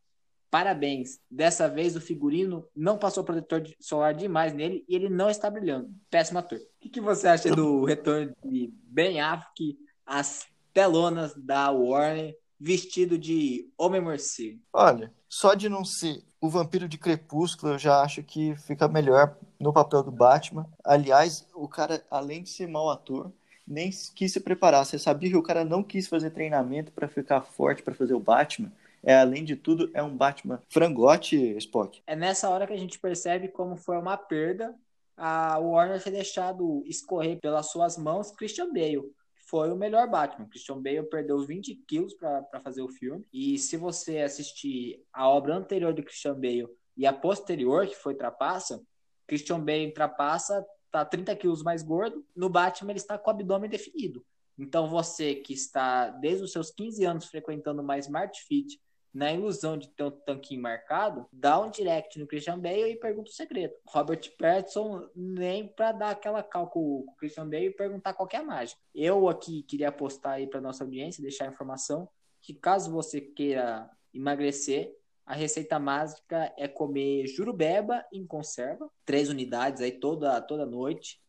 parabéns, 0.50 1.18
dessa 1.30 1.66
vez 1.66 1.96
o 1.96 2.00
figurino 2.00 2.68
não 2.76 2.98
passou 2.98 3.24
protetor 3.24 3.62
solar 3.80 4.12
demais 4.12 4.52
nele 4.52 4.84
e 4.86 4.94
ele 4.94 5.08
não 5.08 5.30
está 5.30 5.50
brilhando. 5.50 5.88
Péssimo 6.10 6.38
ator. 6.38 6.58
O 6.58 6.62
que, 6.78 6.90
que 6.90 7.00
você 7.00 7.26
acha 7.26 7.56
do 7.56 7.82
retorno 7.86 8.36
de 8.44 8.70
Ben 8.82 9.18
Affleck 9.18 9.78
às 10.04 10.46
telonas 10.74 11.32
da 11.34 11.70
Warner 11.70 12.36
vestido 12.60 13.16
de 13.16 13.66
Homem 13.78 14.02
Morcego? 14.02 14.60
Olha, 14.74 15.10
só 15.26 15.54
de 15.54 15.70
não 15.70 15.86
ser 15.86 16.22
o 16.38 16.50
vampiro 16.50 16.86
de 16.86 16.98
Crepúsculo, 16.98 17.72
eu 17.72 17.78
já 17.78 18.02
acho 18.02 18.22
que 18.22 18.54
fica 18.56 18.86
melhor 18.88 19.38
no 19.58 19.72
papel 19.72 20.02
do 20.02 20.10
Batman. 20.10 20.66
Aliás, 20.84 21.46
o 21.54 21.66
cara, 21.66 22.04
além 22.10 22.42
de 22.42 22.50
ser 22.50 22.66
mau 22.66 22.90
ator, 22.90 23.32
nem 23.70 23.90
quis 24.14 24.32
se 24.32 24.40
preparar. 24.40 24.84
Você 24.84 24.98
sabia 24.98 25.30
que 25.30 25.36
o 25.36 25.42
cara 25.42 25.64
não 25.64 25.82
quis 25.82 26.08
fazer 26.08 26.30
treinamento 26.30 26.90
para 26.90 27.08
ficar 27.08 27.40
forte 27.42 27.82
para 27.82 27.94
fazer 27.94 28.14
o 28.14 28.20
Batman? 28.20 28.72
É, 29.02 29.16
além 29.16 29.44
de 29.44 29.56
tudo, 29.56 29.90
é 29.94 30.02
um 30.02 30.14
Batman 30.14 30.60
frangote, 30.68 31.36
Spock. 31.56 32.02
É 32.06 32.14
nessa 32.14 32.50
hora 32.50 32.66
que 32.66 32.72
a 32.72 32.78
gente 32.78 32.98
percebe 32.98 33.48
como 33.48 33.76
foi 33.76 33.96
uma 33.96 34.16
perda 34.16 34.74
a 35.16 35.58
Warner 35.58 36.02
ter 36.02 36.10
deixado 36.10 36.82
escorrer 36.86 37.38
pelas 37.40 37.70
suas 37.70 37.96
mãos 37.96 38.30
Christian 38.32 38.72
Bale. 38.72 39.12
Foi 39.46 39.70
o 39.70 39.76
melhor 39.76 40.08
Batman. 40.08 40.48
Christian 40.48 40.82
Bale 40.82 41.02
perdeu 41.04 41.38
20 41.38 41.74
quilos 41.86 42.14
para 42.14 42.60
fazer 42.62 42.82
o 42.82 42.88
filme. 42.88 43.26
E 43.32 43.58
se 43.58 43.76
você 43.76 44.18
assistir 44.18 45.02
a 45.12 45.28
obra 45.28 45.54
anterior 45.54 45.92
de 45.92 46.02
Christian 46.02 46.34
Bale 46.34 46.68
e 46.96 47.06
a 47.06 47.12
posterior, 47.12 47.86
que 47.86 47.96
foi 47.96 48.14
Trapaça, 48.14 48.82
Christian 49.26 49.60
Bale 49.60 49.92
Trapaça 49.92 50.64
tá 50.90 51.04
30 51.04 51.34
quilos 51.36 51.62
mais 51.62 51.82
gordo, 51.82 52.24
no 52.34 52.48
Batman 52.48 52.92
ele 52.92 52.98
está 52.98 53.18
com 53.18 53.30
o 53.30 53.32
abdômen 53.32 53.70
definido. 53.70 54.24
Então 54.58 54.88
você 54.88 55.34
que 55.34 55.54
está 55.54 56.10
desde 56.10 56.44
os 56.44 56.52
seus 56.52 56.70
15 56.70 57.04
anos 57.04 57.26
frequentando 57.26 57.80
uma 57.80 57.98
Smart 57.98 58.38
Fit 58.42 58.80
na 59.12 59.32
ilusão 59.32 59.76
de 59.76 59.88
ter 59.88 60.04
um 60.04 60.10
tanquinho 60.10 60.62
marcado, 60.62 61.26
dá 61.32 61.60
um 61.60 61.70
direct 61.70 62.18
no 62.18 62.26
Christian 62.26 62.58
Bale 62.58 62.92
e 62.92 62.96
pergunta 62.96 63.30
o 63.30 63.34
segredo. 63.34 63.74
Robert 63.86 64.20
Pattinson 64.38 65.08
nem 65.16 65.66
para 65.66 65.92
dar 65.92 66.10
aquela 66.10 66.42
cal 66.42 66.68
com 66.68 66.80
o 66.80 67.14
Christian 67.18 67.48
Bale 67.48 67.66
e 67.66 67.74
perguntar 67.74 68.14
qual 68.14 68.28
é 68.32 68.36
a 68.36 68.44
mágica. 68.44 68.80
Eu 68.94 69.28
aqui 69.28 69.62
queria 69.64 69.88
apostar 69.88 70.34
aí 70.34 70.46
para 70.46 70.60
nossa 70.60 70.84
audiência, 70.84 71.22
deixar 71.22 71.46
a 71.46 71.52
informação 71.52 72.08
que 72.40 72.54
caso 72.54 72.90
você 72.90 73.20
queira 73.20 73.90
emagrecer, 74.14 74.94
a 75.30 75.34
receita 75.34 75.78
mágica 75.78 76.52
é 76.58 76.66
comer 76.66 77.24
jurubeba 77.28 78.04
em 78.12 78.26
conserva, 78.26 78.90
três 79.06 79.28
unidades 79.28 79.80
aí 79.80 79.92
toda, 79.92 80.40
toda 80.40 80.66
noite, 80.66 81.20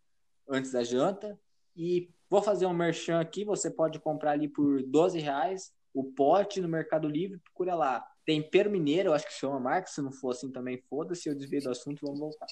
antes 0.49 0.71
da 0.71 0.83
janta. 0.83 1.39
E 1.77 2.09
vou 2.27 2.41
fazer 2.41 2.65
um 2.65 2.73
merchan 2.73 3.19
aqui, 3.19 3.45
você 3.45 3.69
pode 3.69 3.99
comprar 3.99 4.31
ali 4.31 4.47
por 4.47 4.81
12 4.81 5.19
reais 5.19 5.71
o 5.93 6.03
pote 6.03 6.59
no 6.59 6.67
Mercado 6.67 7.07
Livre, 7.07 7.37
procura 7.43 7.75
lá. 7.75 8.03
Tempero 8.25 8.71
mineiro, 8.71 9.09
eu 9.09 9.13
acho 9.13 9.27
que 9.27 9.33
chama 9.33 9.57
a 9.57 9.59
marca, 9.59 9.87
se 9.87 10.01
não 10.01 10.11
for 10.11 10.31
assim 10.31 10.51
também, 10.51 10.81
foda-se, 10.89 11.29
eu 11.29 11.35
desvio 11.35 11.61
do 11.61 11.69
assunto, 11.69 12.03
vamos 12.03 12.19
voltar. 12.19 12.47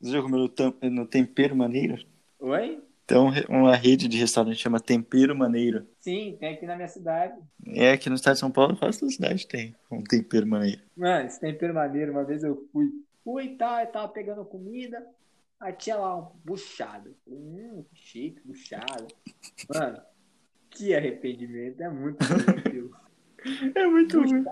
Você 0.00 0.12
já 0.12 0.22
comeu 0.22 0.50
no 0.82 1.06
Tempero 1.06 1.54
Maneiro? 1.54 2.02
Oi? 2.38 2.82
Então, 3.06 3.30
uma 3.48 3.76
rede 3.76 4.08
de 4.08 4.18
restaurante 4.18 4.56
chama 4.56 4.80
Tempero 4.80 5.34
Maneiro. 5.36 5.86
Sim, 6.00 6.36
tem 6.40 6.54
aqui 6.54 6.66
na 6.66 6.74
minha 6.74 6.88
cidade. 6.88 7.40
É, 7.64 7.92
aqui 7.92 8.10
no 8.10 8.16
estado 8.16 8.34
de 8.34 8.40
São 8.40 8.50
Paulo, 8.50 8.76
quase 8.76 8.98
toda 8.98 9.12
cidade 9.12 9.46
tem 9.46 9.76
um 9.88 10.02
tempero 10.02 10.44
maneiro. 10.44 10.82
Mano, 10.96 11.24
esse 11.24 11.38
tempero 11.38 11.72
maneiro, 11.72 12.10
uma 12.10 12.24
vez 12.24 12.42
eu 12.42 12.68
fui. 12.72 12.90
Fui 13.22 13.44
e 13.44 13.56
tal, 13.56 13.78
eu 13.78 13.86
tava 13.86 14.08
pegando 14.08 14.44
comida, 14.44 15.06
aí 15.60 15.72
tinha 15.72 15.96
lá 15.96 16.16
um 16.16 16.32
buchado. 16.44 17.14
Hum, 17.28 17.84
chique, 17.94 18.40
buchado. 18.44 19.06
Mano, 19.72 20.00
que 20.68 20.92
arrependimento, 20.92 21.80
é 21.80 21.88
muito 21.88 22.24
ruim 22.24 22.90
É 23.74 23.86
muito 23.86 24.18
ruim. 24.20 24.44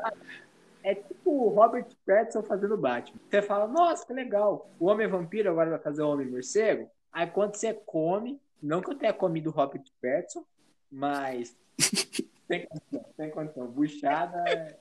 É 0.85 0.95
tipo 0.95 1.31
o 1.31 1.49
Robert 1.49 1.87
Pattinson 2.07 2.43
fazendo 2.45 2.77
Batman. 2.77 3.19
Você 3.29 3.43
fala, 3.43 3.67
nossa, 3.67 4.07
que 4.07 4.13
legal. 4.13 4.71
O 4.79 4.87
Homem 4.87 5.09
Vampiro 5.09 5.51
agora 5.51 5.71
vai 5.71 5.79
fazer 5.81 6.03
o 6.03 6.09
Homem 6.11 6.31
Morcego. 6.31 6.89
Aí 7.15 7.29
quando 7.29 7.55
você 7.55 7.73
come, 7.73 8.41
não 8.61 8.83
que 8.83 8.91
eu 8.91 8.99
tenha 8.99 9.13
comido 9.13 9.51
Robert 9.51 9.85
Pattinson, 10.03 10.45
mas 10.91 11.57
tem 12.49 12.67
condição, 12.67 13.05
tem 13.17 13.31
condição. 13.31 13.67
Buchada 13.69 14.45
é... 14.49 14.77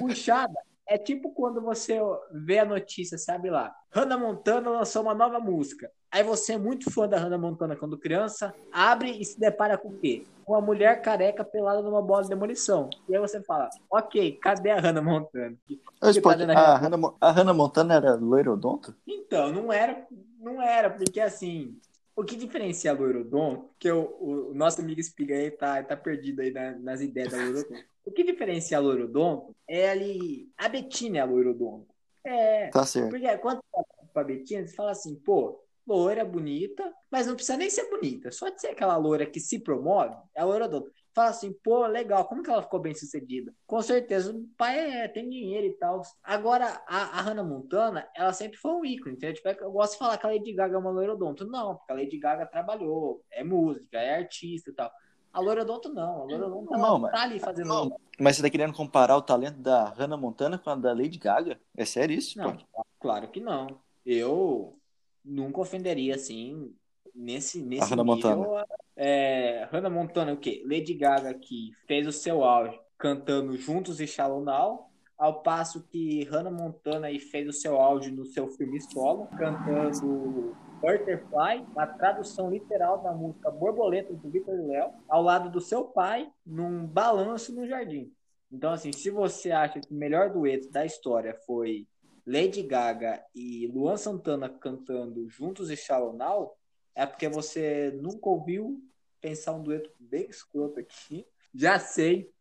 Buchada 0.00 0.58
é 0.88 0.98
tipo 0.98 1.32
quando 1.32 1.60
você 1.60 2.00
vê 2.32 2.58
a 2.58 2.64
notícia, 2.64 3.16
sabe 3.16 3.48
lá. 3.48 3.72
Hannah 3.92 4.18
Montana 4.18 4.70
lançou 4.70 5.02
uma 5.02 5.14
nova 5.14 5.38
música. 5.38 5.88
Aí 6.10 6.24
você 6.24 6.54
é 6.54 6.58
muito 6.58 6.90
fã 6.90 7.06
da 7.06 7.16
Hannah 7.16 7.38
Montana 7.38 7.76
quando 7.76 7.96
criança, 7.96 8.52
abre 8.72 9.12
e 9.12 9.24
se 9.24 9.38
depara 9.38 9.78
com 9.78 9.90
o 9.90 9.98
quê? 9.98 10.26
Com 10.44 10.54
uma 10.54 10.60
mulher 10.60 11.00
careca 11.00 11.44
pelada 11.44 11.80
numa 11.80 12.02
bola 12.02 12.24
de 12.24 12.28
demolição. 12.28 12.90
E 13.08 13.14
aí 13.14 13.20
você 13.20 13.40
fala, 13.40 13.70
ok, 13.88 14.32
cadê 14.42 14.70
a 14.70 14.80
Hannah 14.80 15.00
Montana? 15.00 15.56
Pode, 16.00 16.20
tá 16.20 16.58
a, 16.58 16.76
Hannah, 16.76 17.14
a 17.20 17.30
Hannah 17.30 17.54
Montana 17.54 17.94
era 17.94 18.14
loirodonto? 18.16 18.92
Então, 19.06 19.52
não 19.52 19.72
era, 19.72 20.04
não 20.40 20.60
era, 20.60 20.90
porque 20.90 21.20
assim, 21.20 21.78
o 22.16 22.24
que 22.24 22.34
diferencia 22.34 22.90
a 22.90 22.94
loirodonto, 22.94 23.70
que 23.78 23.90
o, 23.90 24.50
o, 24.50 24.54
nosso 24.54 24.80
amigo 24.80 25.00
Espiga 25.00 25.34
aí 25.34 25.50
tá, 25.50 25.82
tá 25.82 25.96
perdido 25.96 26.40
aí 26.40 26.50
na, 26.50 26.72
nas 26.72 27.00
ideias 27.00 27.32
da 27.32 27.38
loirodonto. 27.38 27.90
O 28.02 28.10
que 28.10 28.24
diferencia 28.24 28.78
a 28.78 28.80
loirodonto 28.80 29.54
é 29.68 29.90
ali, 29.90 30.50
a 30.56 30.68
Betina 30.70 31.18
é 31.18 31.20
a 31.20 31.26
loirodonto. 31.26 31.86
É, 32.24 32.68
tá 32.68 32.84
certo. 32.84 33.10
Porque 33.10 33.38
quando 33.38 33.58
você 33.58 33.70
fala 33.70 34.08
pra 34.12 34.24
Betina, 34.24 34.66
você 34.66 34.74
fala 34.74 34.90
assim, 34.92 35.14
pô, 35.16 35.62
loira, 35.86 36.24
bonita, 36.24 36.92
mas 37.10 37.26
não 37.26 37.34
precisa 37.34 37.58
nem 37.58 37.68
ser 37.68 37.90
bonita, 37.90 38.32
só 38.32 38.48
de 38.48 38.58
ser 38.58 38.68
aquela 38.68 38.96
loira 38.96 39.26
que 39.26 39.38
se 39.38 39.58
promove, 39.58 40.16
é 40.34 40.40
a 40.40 40.44
loira 40.44 40.66
do 40.66 40.90
Fala 41.12 41.30
assim, 41.30 41.52
pô, 41.52 41.86
legal, 41.86 42.24
como 42.26 42.42
que 42.42 42.50
ela 42.50 42.62
ficou 42.62 42.78
bem 42.78 42.94
sucedida? 42.94 43.52
Com 43.66 43.82
certeza, 43.82 44.32
o 44.32 44.46
pai 44.56 44.78
é, 44.78 45.08
tem 45.08 45.28
dinheiro 45.28 45.66
e 45.66 45.72
tal. 45.72 46.02
Agora, 46.22 46.80
a, 46.86 47.18
a 47.18 47.20
Hannah 47.20 47.42
Montana, 47.42 48.08
ela 48.14 48.32
sempre 48.32 48.58
foi 48.58 48.70
um 48.70 48.84
ícone, 48.84 49.16
entendeu? 49.16 49.34
Tipo, 49.34 49.48
é 49.48 49.56
eu 49.60 49.72
gosto 49.72 49.94
de 49.94 49.98
falar 49.98 50.18
que 50.18 50.26
a 50.26 50.30
Lady 50.30 50.52
Gaga 50.52 50.76
é 50.76 50.78
uma 50.78 50.90
loira 50.90 51.14
odonto. 51.14 51.44
Não, 51.44 51.76
porque 51.76 51.92
a 51.92 51.96
Lady 51.96 52.16
Gaga 52.16 52.46
trabalhou, 52.46 53.24
é 53.30 53.42
música, 53.42 53.98
é 53.98 54.18
artista 54.18 54.70
e 54.70 54.72
tal. 54.72 54.90
A 55.32 55.40
loira 55.40 55.62
odonto 55.62 55.92
não, 55.92 56.22
a 56.22 56.24
loira 56.24 56.46
odonto 56.46 56.72
não, 56.72 56.98
mas, 57.00 57.12
tá 57.12 57.22
ali 57.22 57.38
fazendo... 57.40 57.68
Não, 57.68 57.96
mas 58.18 58.36
você 58.36 58.42
tá 58.42 58.50
querendo 58.50 58.72
comparar 58.72 59.16
o 59.16 59.22
talento 59.22 59.58
da 59.58 59.88
Hannah 59.90 60.16
Montana 60.16 60.58
com 60.58 60.70
a 60.70 60.76
da 60.76 60.92
Lady 60.92 61.18
Gaga? 61.18 61.60
É 61.76 61.84
sério 61.84 62.16
isso? 62.16 62.38
Não, 62.38 62.56
pô? 62.56 62.84
claro 63.00 63.28
que 63.28 63.40
não. 63.40 63.80
Eu 64.06 64.76
nunca 65.24 65.60
ofenderia 65.60 66.14
assim 66.14 66.74
nesse 67.14 67.60
nesse 67.62 67.82
a 67.82 67.86
Hannah 67.86 68.14
nível. 68.14 68.36
Montana. 68.36 68.66
É, 69.02 69.66
Hannah 69.72 69.88
Montana 69.88 70.34
o 70.34 70.36
quê? 70.36 70.62
Lady 70.62 70.92
Gaga 70.92 71.32
que 71.32 71.72
fez 71.86 72.06
o 72.06 72.12
seu 72.12 72.44
auge 72.44 72.78
cantando 72.98 73.56
Juntos 73.56 73.98
e 73.98 74.06
Shallow 74.06 74.44
Now, 74.44 74.90
ao 75.16 75.42
passo 75.42 75.86
que 75.88 76.24
Hannah 76.24 76.50
Montana 76.50 77.06
aí 77.06 77.18
fez 77.18 77.48
o 77.48 77.52
seu 77.52 77.80
auge 77.80 78.10
no 78.10 78.26
seu 78.26 78.46
filme 78.48 78.78
solo, 78.78 79.26
cantando 79.38 80.54
Butterfly, 80.82 81.64
a 81.76 81.86
tradução 81.86 82.50
literal 82.50 83.02
da 83.02 83.10
música 83.12 83.50
Borboleta 83.50 84.12
do 84.12 84.28
Vitor 84.28 84.54
Léo, 84.66 84.90
ao 85.08 85.22
lado 85.22 85.50
do 85.50 85.62
seu 85.62 85.84
pai, 85.84 86.30
num 86.44 86.86
balanço 86.86 87.54
no 87.54 87.66
jardim. 87.66 88.12
Então, 88.52 88.70
assim, 88.70 88.92
se 88.92 89.08
você 89.08 89.50
acha 89.50 89.80
que 89.80 89.90
o 89.90 89.96
melhor 89.96 90.30
dueto 90.30 90.70
da 90.70 90.84
história 90.84 91.34
foi 91.46 91.86
Lady 92.26 92.62
Gaga 92.62 93.22
e 93.34 93.66
Luan 93.68 93.96
Santana 93.96 94.50
cantando 94.50 95.26
Juntos 95.30 95.70
e 95.70 95.76
Shallow 95.76 96.12
Now, 96.12 96.54
é 96.94 97.06
porque 97.06 97.28
você 97.28 97.90
nunca 98.00 98.28
ouviu 98.28 98.82
pensar 99.20 99.52
um 99.52 99.62
dueto 99.62 99.90
bem 99.98 100.28
escroto 100.28 100.80
aqui. 100.80 101.26
Já 101.54 101.78
sei, 101.78 102.32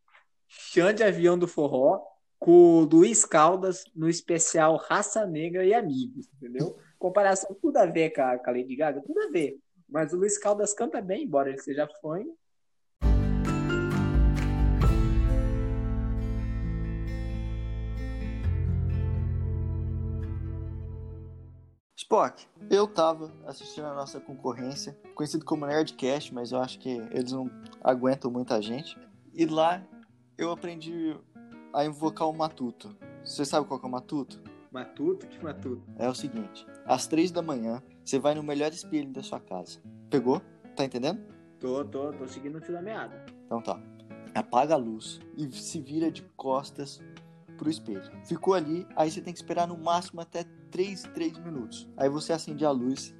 Chão 0.48 0.94
de 0.94 1.04
Avião 1.04 1.38
do 1.38 1.48
Forró 1.48 2.04
com 2.40 2.88
Luiz 2.92 3.26
Caldas 3.26 3.84
no 3.94 4.08
especial 4.08 4.78
Raça 4.78 5.26
Negra 5.26 5.66
e 5.66 5.74
Amigos, 5.74 6.28
entendeu? 6.36 6.78
Comparação, 6.98 7.56
tudo 7.62 7.78
a 7.78 7.86
ver 7.86 8.12
com 8.12 8.22
a, 8.22 8.40
com 8.40 8.50
a 8.50 8.54
Lady 8.54 8.76
Gaga, 8.76 9.02
tudo 9.02 9.22
a 9.22 9.30
ver. 9.30 9.60
Mas 9.88 10.14
o 10.14 10.18
Luiz 10.18 10.38
Caldas 10.38 10.74
canta 10.74 11.02
bem, 11.02 11.24
embora 11.24 11.50
ele 11.50 11.60
seja 11.60 11.88
fã, 12.02 12.24
Spock, 22.10 22.44
eu 22.72 22.88
tava 22.88 23.32
assistindo 23.46 23.86
a 23.86 23.94
nossa 23.94 24.20
concorrência, 24.20 24.98
conhecido 25.14 25.46
como 25.46 25.68
Nerdcast, 25.68 26.34
mas 26.34 26.52
eu 26.52 26.60
acho 26.60 26.80
que 26.80 26.90
eles 26.90 27.32
não 27.32 27.52
aguentam 27.84 28.32
muita 28.32 28.60
gente. 28.60 28.98
E 29.32 29.46
lá 29.46 29.80
eu 30.36 30.50
aprendi 30.50 31.16
a 31.72 31.86
invocar 31.86 32.28
o 32.28 32.34
Matuto. 32.34 32.98
Você 33.24 33.46
sabe 33.46 33.68
qual 33.68 33.80
é 33.80 33.86
o 33.86 33.90
Matuto? 33.90 34.42
Matuto? 34.72 35.28
Que 35.28 35.44
Matuto? 35.44 35.84
É 36.00 36.10
o 36.10 36.16
seguinte: 36.16 36.66
às 36.84 37.06
três 37.06 37.30
da 37.30 37.44
manhã, 37.44 37.80
você 38.04 38.18
vai 38.18 38.34
no 38.34 38.42
melhor 38.42 38.72
espelho 38.72 39.12
da 39.12 39.22
sua 39.22 39.40
casa. 39.40 39.80
Pegou? 40.10 40.42
Tá 40.76 40.84
entendendo? 40.84 41.22
Tô, 41.60 41.86
tô, 41.86 42.12
tô 42.12 42.28
seguindo 42.28 42.58
o 42.58 42.62
fio 42.62 42.74
da 42.74 42.82
meada. 42.82 43.24
Então 43.46 43.62
tá. 43.62 43.80
Apaga 44.34 44.74
a 44.74 44.78
luz 44.78 45.20
e 45.38 45.48
se 45.52 45.80
vira 45.80 46.12
de 46.12 46.24
costas 46.36 47.00
pro 47.60 47.70
espelho. 47.70 48.10
Ficou 48.24 48.54
ali, 48.54 48.88
aí 48.96 49.12
você 49.12 49.22
tem 49.22 49.34
que 49.34 49.40
esperar 49.40 49.68
no 49.68 49.78
máximo 49.78 50.22
até 50.22 50.46
3, 50.72 51.04
3 51.14 51.38
minutos. 51.40 51.88
Aí 51.98 52.10
você 52.10 52.32
acende 52.32 52.66
a 52.66 52.72
luz 52.72 53.14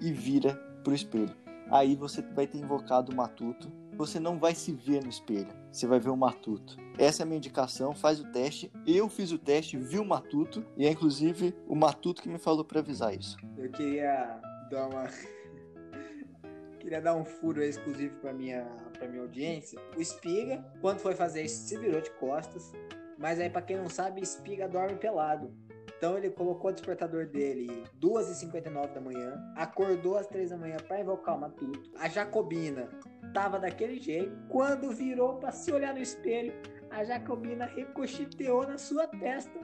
e 0.00 0.10
vira 0.10 0.54
pro 0.82 0.94
espelho. 0.94 1.36
Aí 1.70 1.94
você 1.94 2.22
vai 2.22 2.46
ter 2.46 2.58
invocado 2.58 3.12
o 3.12 3.14
matuto. 3.14 3.70
Você 3.96 4.18
não 4.18 4.38
vai 4.38 4.54
se 4.56 4.72
ver 4.72 5.04
no 5.04 5.08
espelho, 5.08 5.54
você 5.70 5.86
vai 5.86 6.00
ver 6.00 6.10
o 6.10 6.16
matuto. 6.16 6.76
Essa 6.98 7.22
é 7.22 7.24
a 7.24 7.26
minha 7.26 7.36
indicação, 7.36 7.94
faz 7.94 8.18
o 8.18 8.24
teste. 8.32 8.72
Eu 8.84 9.08
fiz 9.08 9.30
o 9.30 9.38
teste, 9.38 9.76
vi 9.76 10.00
o 10.00 10.04
matuto 10.04 10.64
e 10.76 10.84
é 10.84 10.90
inclusive 10.90 11.54
o 11.68 11.76
matuto 11.76 12.20
que 12.20 12.28
me 12.28 12.38
falou 12.38 12.64
para 12.64 12.80
avisar 12.80 13.14
isso. 13.14 13.36
Eu 13.56 13.70
queria 13.70 14.40
dar 14.68 14.88
uma 14.88 15.04
queria 16.80 17.00
dar 17.00 17.14
um 17.14 17.24
furo 17.24 17.62
exclusivo 17.62 18.16
para 18.16 18.32
minha 18.32 18.64
para 18.98 19.06
minha 19.06 19.22
audiência. 19.22 19.80
O 19.96 20.00
Espiga, 20.00 20.64
quando 20.80 20.98
foi 20.98 21.14
fazer 21.14 21.42
isso, 21.42 21.68
se 21.68 21.78
virou 21.78 22.00
de 22.00 22.10
costas. 22.12 22.72
Mas 23.18 23.40
aí, 23.40 23.50
para 23.50 23.62
quem 23.62 23.76
não 23.76 23.88
sabe, 23.88 24.22
Espiga 24.22 24.68
dorme 24.68 24.96
pelado. 24.96 25.52
Então 25.96 26.18
ele 26.18 26.28
colocou 26.28 26.70
o 26.70 26.74
despertador 26.74 27.26
dele 27.26 27.84
2h59 27.98 28.92
da 28.92 29.00
manhã, 29.00 29.42
acordou 29.56 30.18
às 30.18 30.26
3 30.26 30.50
da 30.50 30.56
manhã 30.56 30.76
para 30.86 31.00
invocar 31.00 31.36
o 31.36 31.40
Matuto. 31.40 31.90
A 31.96 32.08
Jacobina 32.08 32.88
tava 33.32 33.58
daquele 33.58 33.98
jeito. 33.98 34.36
Quando 34.48 34.90
virou 34.90 35.36
para 35.36 35.50
se 35.50 35.72
olhar 35.72 35.94
no 35.94 36.00
espelho, 36.00 36.52
a 36.90 37.04
Jacobina 37.04 37.64
recochiteou 37.64 38.66
na 38.66 38.76
sua 38.76 39.06
testa 39.06 39.58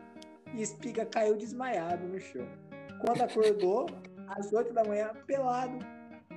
e 0.54 0.62
Espiga 0.62 1.04
caiu 1.04 1.36
desmaiado 1.36 2.06
no 2.06 2.18
chão. 2.18 2.46
Quando 3.04 3.22
acordou, 3.22 3.86
às 4.26 4.52
8 4.52 4.72
da 4.72 4.84
manhã, 4.84 5.12
pelado, 5.26 5.78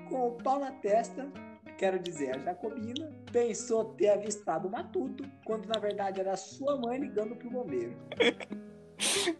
com 0.09 0.27
o 0.27 0.31
pau 0.31 0.59
na 0.59 0.71
testa, 0.71 1.31
quero 1.77 1.99
dizer, 1.99 2.35
a 2.35 2.39
Jacobina 2.39 3.11
pensou 3.31 3.85
ter 3.85 4.09
avistado 4.09 4.67
o 4.67 4.71
Matuto, 4.71 5.25
quando 5.45 5.67
na 5.67 5.79
verdade 5.79 6.19
era 6.19 6.35
sua 6.35 6.77
mãe 6.77 6.99
ligando 6.99 7.35
pro 7.35 7.49
bombeiro. 7.49 7.95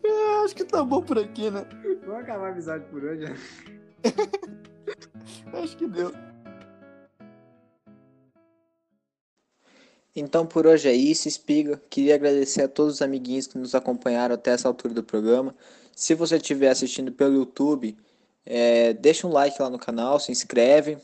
É, 0.04 0.44
acho 0.44 0.56
que 0.56 0.66
tá 0.66 0.84
bom 0.84 1.02
por 1.02 1.18
aqui, 1.18 1.50
né? 1.50 1.66
Vamos 2.06 2.24
acabar 2.24 2.48
a 2.48 2.52
amizade 2.52 2.84
por 2.86 3.02
hoje. 3.04 3.24
Né? 3.24 3.36
acho 5.54 5.78
que 5.78 5.88
deu. 5.88 6.12
Então 10.16 10.46
por 10.46 10.68
hoje 10.68 10.90
é 10.90 10.94
isso, 10.94 11.28
Espiga. 11.28 11.82
Queria 11.90 12.16
agradecer 12.16 12.64
a 12.64 12.68
todos 12.68 12.96
os 12.96 13.02
amiguinhos 13.02 13.48
que 13.48 13.58
nos 13.58 13.74
acompanharam 13.74 14.36
até 14.36 14.52
essa 14.52 14.68
altura 14.68 14.94
do 14.94 15.04
programa. 15.04 15.56
Se 15.96 16.14
você 16.14 16.38
estiver 16.38 16.70
assistindo 16.70 17.12
pelo 17.12 17.34
YouTube, 17.34 17.98
é, 18.46 18.94
deixa 18.94 19.26
um 19.26 19.32
like 19.32 19.62
lá 19.62 19.70
no 19.70 19.80
canal, 19.80 20.20
se 20.20 20.32
inscreve. 20.32 20.98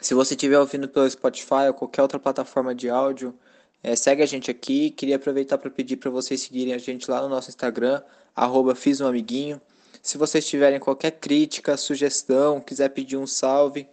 Se 0.00 0.14
você 0.14 0.34
estiver 0.34 0.58
ouvindo 0.58 0.88
pelo 0.88 1.10
Spotify 1.10 1.66
ou 1.68 1.74
qualquer 1.74 2.02
outra 2.02 2.18
plataforma 2.18 2.74
de 2.74 2.88
áudio, 2.88 3.34
é, 3.82 3.96
segue 3.96 4.22
a 4.22 4.26
gente 4.26 4.50
aqui. 4.50 4.90
Queria 4.90 5.16
aproveitar 5.16 5.58
para 5.58 5.70
pedir 5.70 5.96
para 5.96 6.10
vocês 6.10 6.40
seguirem 6.40 6.74
a 6.74 6.78
gente 6.78 7.10
lá 7.10 7.20
no 7.22 7.28
nosso 7.28 7.48
Instagram, 7.50 8.02
arroba 8.34 8.74
Fiz 8.74 9.00
um 9.00 9.06
Amiguinho. 9.06 9.60
Se 10.02 10.16
vocês 10.16 10.46
tiverem 10.46 10.78
qualquer 10.78 11.12
crítica, 11.12 11.76
sugestão, 11.76 12.60
quiser 12.60 12.88
pedir 12.90 13.16
um 13.16 13.26
salve, 13.26 13.88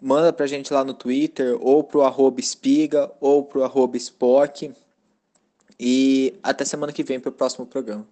manda 0.00 0.32
pra 0.32 0.46
gente 0.46 0.72
lá 0.72 0.84
no 0.84 0.94
Twitter, 0.94 1.56
ou 1.60 1.82
pro 1.82 2.02
arroba 2.02 2.40
espiga, 2.40 3.10
ou 3.20 3.44
pro 3.44 3.64
arroba 3.64 3.96
spock. 3.96 4.72
E 5.80 6.38
até 6.42 6.64
semana 6.64 6.92
que 6.92 7.02
vem 7.02 7.18
pro 7.18 7.32
próximo 7.32 7.66
programa. 7.66 8.06